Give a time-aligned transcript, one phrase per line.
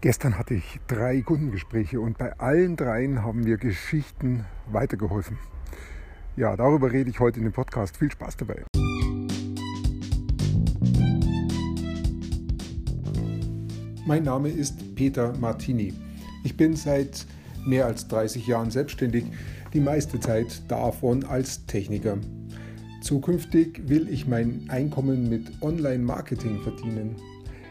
[0.00, 5.38] Gestern hatte ich drei Kundengespräche und bei allen dreien haben mir Geschichten weitergeholfen.
[6.36, 7.96] Ja, darüber rede ich heute in dem Podcast.
[7.96, 8.62] Viel Spaß dabei.
[14.06, 15.92] Mein Name ist Peter Martini.
[16.44, 17.26] Ich bin seit
[17.66, 19.24] mehr als 30 Jahren selbstständig,
[19.72, 22.18] die meiste Zeit davon als Techniker.
[23.02, 27.16] Zukünftig will ich mein Einkommen mit Online-Marketing verdienen.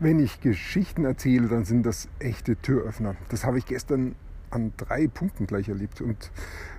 [0.00, 3.16] Wenn ich Geschichten erzähle, dann sind das echte Türöffner.
[3.30, 4.14] Das habe ich gestern
[4.50, 6.30] an drei Punkten gleich erlebt und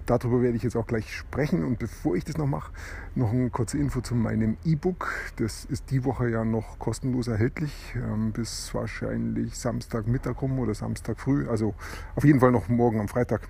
[0.06, 1.66] darüber werde ich jetzt auch gleich sprechen.
[1.66, 2.72] Und bevor ich das noch mache,
[3.16, 5.14] noch eine kurze Info zu meinem E-Book.
[5.36, 11.20] Das ist die Woche ja noch kostenlos erhältlich, ähm, bis wahrscheinlich Samstagmittag rum oder Samstag
[11.20, 11.46] früh.
[11.50, 11.76] Also
[12.16, 13.42] auf jeden Fall noch morgen am Freitag.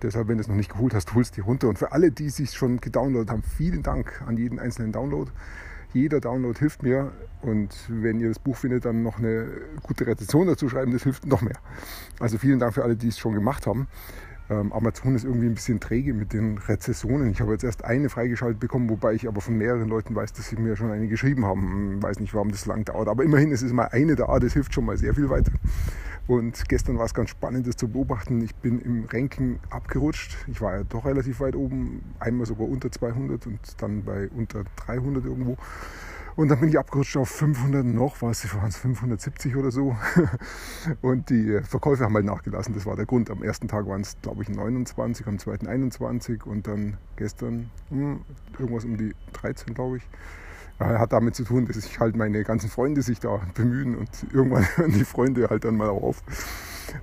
[0.00, 1.68] Deshalb, wenn du es noch nicht geholt hast, holst die runter.
[1.68, 5.30] Und für alle, die sich schon gedownloadet haben, vielen Dank an jeden einzelnen Download.
[5.92, 7.12] Jeder Download hilft mir
[7.42, 9.46] und wenn ihr das Buch findet, dann noch eine
[9.82, 11.58] gute Rezension dazu schreiben, das hilft noch mehr.
[12.18, 13.88] Also vielen Dank für alle, die es schon gemacht haben.
[14.50, 17.30] Ähm, Amazon ist irgendwie ein bisschen träge mit den Rezessionen.
[17.30, 20.48] Ich habe jetzt erst eine freigeschaltet bekommen, wobei ich aber von mehreren Leuten weiß, dass
[20.48, 21.96] sie mir schon eine geschrieben haben.
[21.96, 24.52] Ich weiß nicht, warum das lang dauert, aber immerhin es ist mal eine da, das
[24.52, 25.52] hilft schon mal sehr viel weiter.
[26.28, 28.42] Und gestern war es ganz spannend, das zu beobachten.
[28.42, 30.36] Ich bin im Ranking abgerutscht.
[30.46, 34.64] Ich war ja doch relativ weit oben, einmal sogar unter 200 und dann bei unter
[34.86, 35.56] 300 irgendwo.
[36.34, 39.96] Und dann bin ich abgerutscht auf 500 noch, was waren es 570 oder so.
[41.02, 43.30] Und die Verkäufe haben halt nachgelassen, das war der Grund.
[43.30, 48.22] Am ersten Tag waren es, glaube ich, 29, am zweiten 21 und dann gestern hm,
[48.58, 50.08] irgendwas um die 13, glaube ich
[50.84, 54.66] hat damit zu tun, dass sich halt meine ganzen Freunde sich da bemühen und irgendwann
[54.76, 56.22] hören die Freunde halt dann mal auf.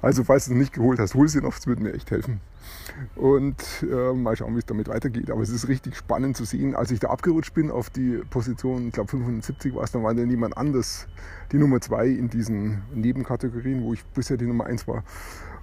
[0.01, 2.41] Also falls du es nicht geholt hast, hol sie noch, das würde mir echt helfen.
[3.15, 3.55] Und
[3.89, 5.31] äh, mal schauen, wie es damit weitergeht.
[5.31, 6.75] Aber es ist richtig spannend zu sehen.
[6.75, 10.13] Als ich da abgerutscht bin auf die Position, ich glaube 570 war es, dann war
[10.13, 11.07] da niemand anders
[11.51, 15.03] die Nummer zwei in diesen Nebenkategorien, wo ich bisher die Nummer eins war.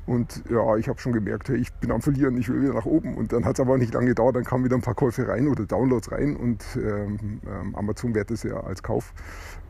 [0.06, 2.86] Und ja, ich habe schon gemerkt, hey, ich bin am Verlieren, ich will wieder nach
[2.86, 3.16] oben.
[3.16, 5.48] Und dann hat es aber nicht lange gedauert, dann kamen wieder ein paar Käufe rein
[5.48, 9.12] oder Downloads rein und ähm, ähm Amazon wertet es ja als Kauf.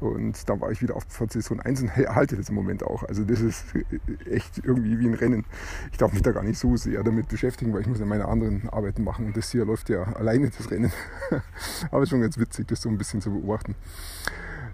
[0.00, 3.02] Und dann war ich wieder auf Position 1 und erhalte das im Moment auch.
[3.04, 3.64] Also das ist
[4.30, 5.44] echt irgendwie wie ein Rennen.
[5.90, 8.28] Ich darf mich da gar nicht so sehr damit beschäftigen, weil ich muss ja meine
[8.28, 9.26] anderen Arbeiten machen.
[9.26, 10.92] Und das hier läuft ja alleine, das Rennen.
[11.90, 13.74] aber schon ganz witzig, das so ein bisschen zu beobachten.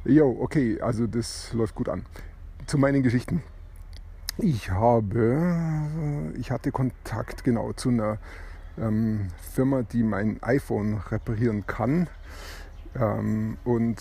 [0.04, 2.04] Jo, okay, also das läuft gut an.
[2.66, 3.42] Zu meinen Geschichten.
[4.38, 8.19] Ich habe, ich hatte Kontakt genau zu einer
[8.78, 12.09] ähm, Firma, die mein iPhone reparieren kann.
[12.94, 13.98] Ähm, und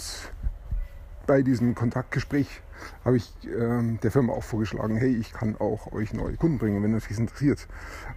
[1.28, 2.62] bei diesem Kontaktgespräch
[3.04, 6.82] habe ich ähm, der Firma auch vorgeschlagen, hey, ich kann auch euch neue Kunden bringen,
[6.82, 7.68] wenn euch das interessiert.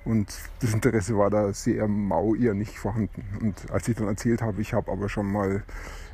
[0.04, 3.24] Und das Interesse war da sehr mau, eher nicht vorhanden.
[3.40, 5.64] Und als ich dann erzählt habe, ich habe aber schon mal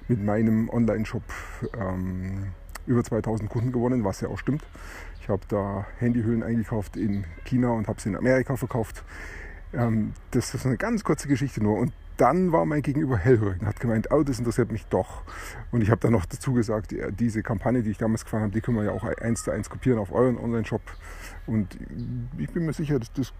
[0.08, 1.22] mit meinem Online-Shop
[1.78, 2.52] ähm,
[2.86, 4.62] über 2000 Kunden gewonnen, was ja auch stimmt,
[5.20, 9.04] ich habe da Handyhüllen eingekauft in China und habe sie in Amerika verkauft.
[9.72, 11.78] Ähm, das ist eine ganz kurze Geschichte nur.
[11.78, 15.22] Und dann war mein Gegenüber hellhörig und hat gemeint, oh, das interessiert mich doch.
[15.70, 18.60] Und ich habe dann noch dazu gesagt, diese Kampagne, die ich damals gefahren habe, die
[18.60, 20.82] können wir ja auch eins zu eins kopieren auf euren Online-Shop.
[21.46, 21.78] Und
[22.36, 23.32] ich bin mir sicher, dass das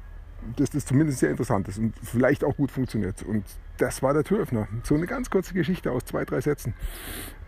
[0.56, 3.22] dass das zumindest sehr interessant ist und vielleicht auch gut funktioniert.
[3.22, 3.44] Und
[3.78, 4.68] das war der Türöffner.
[4.82, 6.74] So eine ganz kurze Geschichte aus zwei, drei Sätzen.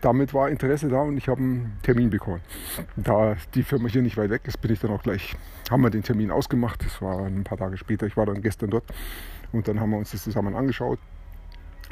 [0.01, 2.41] Damit war Interesse da und ich habe einen Termin bekommen.
[2.95, 5.35] Da die Firma hier nicht weit weg ist, bin ich dann auch gleich,
[5.69, 6.83] haben wir den Termin ausgemacht.
[6.83, 8.05] Das war ein paar Tage später.
[8.05, 8.85] Ich war dann gestern dort
[9.51, 10.99] und dann haben wir uns das zusammen angeschaut.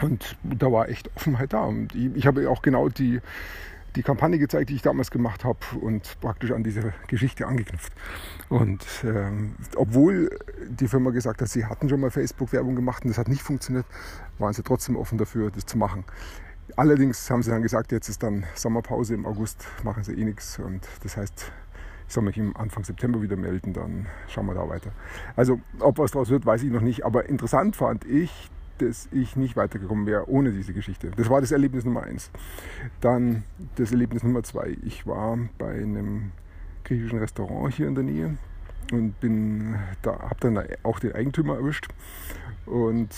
[0.02, 1.64] Und da war echt Offenheit da.
[1.64, 3.22] Und ich, ich habe auch genau die,
[3.96, 7.94] die Kampagne gezeigt, die ich damals gemacht habe und praktisch an diese Geschichte angeknüpft.
[8.50, 10.30] Und ähm, obwohl
[10.68, 13.86] die Firma gesagt hat, sie hatten schon mal Facebook-Werbung gemacht und das hat nicht funktioniert,
[14.40, 16.06] waren sie trotzdem offen dafür, das zu machen.
[16.78, 20.58] Allerdings haben sie dann gesagt, jetzt ist dann Sommerpause im August, machen sie eh nichts
[20.58, 21.52] und das heißt,
[22.08, 24.92] ich soll mich im Anfang September wieder melden, dann schauen wir da weiter.
[25.36, 28.50] Also ob was daraus wird, weiß ich noch nicht, aber interessant fand ich,
[28.82, 31.12] dass ich nicht weitergekommen wäre ohne diese Geschichte.
[31.16, 32.32] Das war das Erlebnis Nummer eins.
[33.00, 33.44] Dann
[33.76, 34.78] das Erlebnis Nummer zwei.
[34.84, 36.32] Ich war bei einem
[36.84, 38.38] griechischen Restaurant hier in der Nähe
[38.92, 41.88] und bin da habe dann auch den Eigentümer erwischt
[42.66, 43.10] und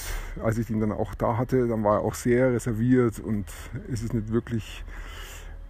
[0.42, 3.46] als ich ihn dann auch da hatte, dann war er auch sehr reserviert und
[3.92, 4.84] es ist nicht wirklich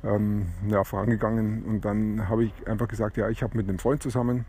[0.04, 1.64] ähm, ja, vorangegangen.
[1.64, 4.46] Und dann habe ich einfach gesagt, ja, ich habe mit einem Freund zusammen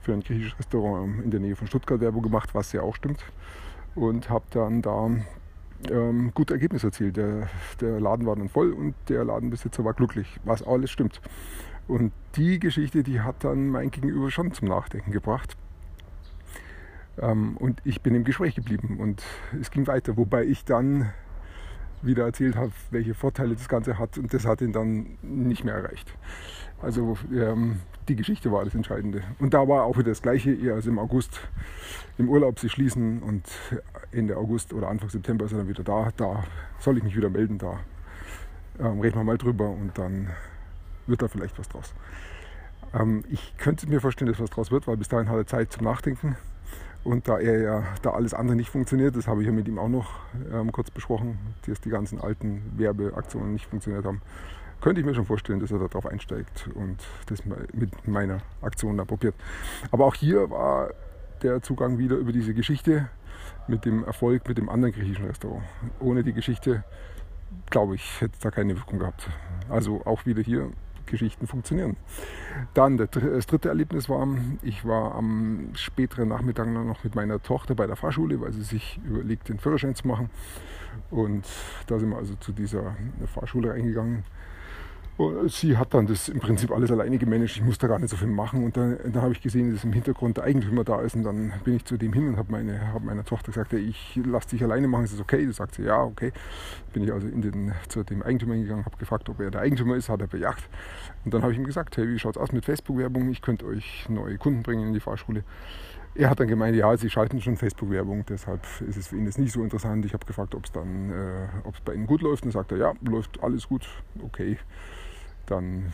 [0.00, 3.24] für ein griechisches Restaurant in der Nähe von Stuttgart Werbung gemacht, was ja auch stimmt.
[3.96, 5.10] Und habe dann da
[5.90, 7.16] ähm, gute Ergebnisse erzielt.
[7.16, 7.48] Der,
[7.80, 11.20] der Laden war dann voll und der Ladenbesitzer war glücklich, was alles stimmt.
[11.88, 15.56] Und die Geschichte, die hat dann mein Gegenüber schon zum Nachdenken gebracht.
[17.18, 19.22] Ähm, und ich bin im Gespräch geblieben und
[19.60, 21.10] es ging weiter, wobei ich dann
[22.02, 25.74] wieder erzählt habe, welche Vorteile das Ganze hat und das hat ihn dann nicht mehr
[25.74, 26.12] erreicht.
[26.82, 29.22] Also ähm, die Geschichte war das Entscheidende.
[29.38, 31.40] Und da war auch wieder das Gleiche, eher als im August
[32.18, 33.44] im Urlaub sie schließen und
[34.12, 36.10] Ende August oder Anfang September ist er dann wieder da.
[36.16, 36.44] Da
[36.78, 37.80] soll ich mich wieder melden, da
[38.78, 40.28] ähm, reden wir mal drüber und dann
[41.06, 41.94] wird da vielleicht was draus.
[42.94, 45.72] Ähm, ich könnte mir vorstellen, dass was draus wird, weil bis dahin hat er Zeit
[45.72, 46.36] zum Nachdenken.
[47.04, 49.78] Und da er ja, da alles andere nicht funktioniert, das habe ich ja mit ihm
[49.78, 50.10] auch noch
[50.52, 54.22] ähm, kurz besprochen, dass die ganzen alten Werbeaktionen nicht funktioniert haben,
[54.80, 59.04] könnte ich mir schon vorstellen, dass er darauf einsteigt und das mit meiner Aktion da
[59.04, 59.34] probiert.
[59.90, 60.90] Aber auch hier war
[61.42, 63.08] der Zugang wieder über diese Geschichte
[63.68, 65.64] mit dem Erfolg mit dem anderen griechischen Restaurant.
[66.00, 66.84] Ohne die Geschichte,
[67.70, 69.28] glaube ich, hätte es da keine Wirkung gehabt.
[69.68, 70.70] Also auch wieder hier
[71.06, 71.96] Geschichten funktionieren.
[72.74, 74.26] Dann das dritte Erlebnis war,
[74.62, 79.00] ich war am späteren Nachmittag noch mit meiner Tochter bei der Fahrschule, weil sie sich
[79.04, 80.30] überlegt, den Führerschein zu machen.
[81.10, 81.46] Und
[81.86, 82.96] da sind wir also zu dieser
[83.34, 84.24] Fahrschule reingegangen.
[85.46, 87.56] Sie hat dann das im Prinzip alles alleine gemanagt.
[87.56, 88.62] Ich musste gar nicht so viel machen.
[88.64, 91.16] Und dann, dann habe ich gesehen, dass im Hintergrund der Eigentümer da ist.
[91.16, 93.78] Und dann bin ich zu dem hin und habe meine, hab meiner Tochter gesagt, ja,
[93.78, 95.04] ich lasse dich alleine machen.
[95.04, 95.46] Ist das okay?
[95.46, 96.32] Da sagt sie, ja, okay.
[96.92, 99.96] Bin ich also in den, zu dem Eigentümer gegangen, habe gefragt, ob er der Eigentümer
[99.96, 100.10] ist.
[100.10, 100.68] Hat er bejagt.
[101.24, 103.30] Und dann habe ich ihm gesagt, hey, wie schaut es aus mit Facebook-Werbung?
[103.30, 105.44] Ich könnte euch neue Kunden bringen in die Fahrschule.
[106.14, 109.38] Er hat dann gemeint, ja, sie schalten schon Facebook-Werbung, deshalb ist es für ihn jetzt
[109.38, 110.04] nicht so interessant.
[110.06, 112.44] Ich habe gefragt, ob es dann, äh, ob es bei Ihnen gut läuft.
[112.44, 113.86] Und dann sagt er, ja, läuft alles gut,
[114.22, 114.58] okay
[115.46, 115.92] dann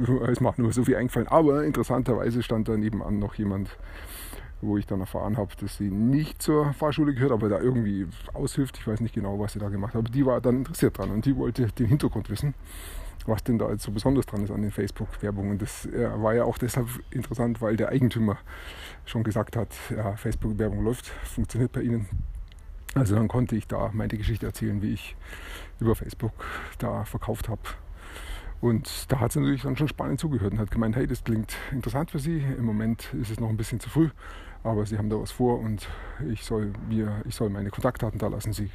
[0.28, 1.28] ist mir nur so viel eingefallen.
[1.28, 3.76] Aber interessanterweise stand da nebenan noch jemand,
[4.62, 8.78] wo ich dann erfahren habe, dass sie nicht zur Fahrschule gehört, aber da irgendwie aushilft.
[8.78, 10.00] Ich weiß nicht genau, was sie da gemacht hat.
[10.00, 12.54] Aber die war dann interessiert dran und die wollte den Hintergrund wissen,
[13.26, 15.58] was denn da jetzt so besonders dran ist an den Facebook-Werbungen.
[15.58, 18.38] Das war ja auch deshalb interessant, weil der Eigentümer
[19.06, 22.06] schon gesagt hat, ja, Facebook-Werbung läuft, funktioniert bei Ihnen.
[22.94, 25.16] Also dann konnte ich da meine Geschichte erzählen, wie ich
[25.78, 26.32] über Facebook
[26.78, 27.60] da verkauft habe
[28.60, 31.56] und da hat sie natürlich dann schon spannend zugehört und hat gemeint, hey, das klingt
[31.72, 32.38] interessant für Sie.
[32.40, 34.10] Im Moment ist es noch ein bisschen zu früh,
[34.62, 35.88] aber Sie haben da was vor und
[36.28, 38.52] ich soll, mir, ich soll meine Kontaktdaten da lassen.
[38.52, 38.70] Sie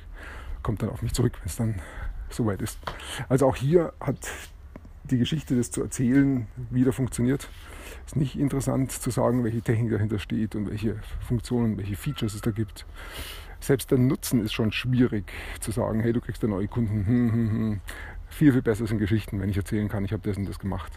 [0.63, 1.75] kommt dann auf mich zurück, wenn es dann
[2.29, 2.79] soweit ist.
[3.29, 4.17] Also auch hier hat
[5.03, 7.47] die Geschichte, das zu erzählen, wieder funktioniert.
[8.07, 12.33] Es ist nicht interessant zu sagen, welche Technik dahinter steht und welche Funktionen, welche Features
[12.33, 12.87] es da gibt.
[13.59, 17.05] Selbst der Nutzen ist schon schwierig zu sagen, hey, du kriegst da neue Kunden.
[17.05, 17.81] Hm, hm, hm
[18.27, 20.93] viel, viel besser sind Geschichten, wenn ich erzählen kann, ich habe das und das gemacht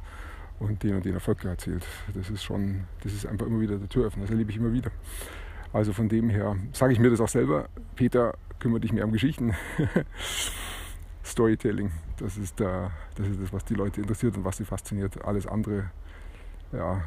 [0.58, 1.86] und den und den Erfolg erzählt.
[2.14, 4.90] Das ist schon, das ist einfach immer wieder der Türöffner, das erlebe ich immer wieder.
[5.72, 9.12] Also von dem her sage ich mir das auch selber, Peter, kümmere dich mehr um
[9.12, 9.54] Geschichten.
[11.24, 15.22] Storytelling, das ist, der, das ist das, was die Leute interessiert und was sie fasziniert.
[15.24, 15.90] Alles andere
[16.72, 17.02] ja,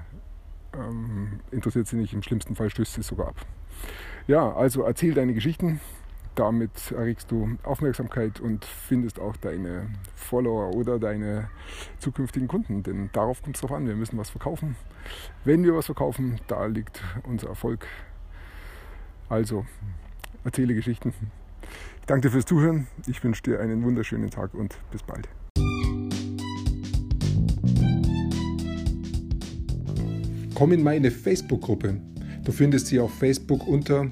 [0.74, 3.36] ähm, interessiert sie nicht, im schlimmsten Fall stößt sie sogar ab.
[4.28, 5.82] Ja, also erzähl deine Geschichten,
[6.36, 11.50] damit erregst du Aufmerksamkeit und findest auch deine Follower oder deine
[12.00, 12.84] zukünftigen Kunden.
[12.84, 13.88] Denn darauf kommt es drauf an.
[13.88, 14.76] Wir müssen was verkaufen.
[15.44, 17.86] Wenn wir was verkaufen, da liegt unser Erfolg.
[19.30, 19.66] Also,
[20.44, 21.14] erzähle Geschichten.
[22.00, 22.88] Ich danke dir fürs Zuhören.
[23.08, 25.28] Ich wünsche dir einen wunderschönen Tag und bis bald.
[30.56, 32.00] Komm in meine Facebook-Gruppe.
[32.44, 34.12] Du findest sie auf Facebook unter